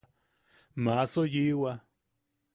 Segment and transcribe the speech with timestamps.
[0.83, 1.71] Maaso yiʼiwa.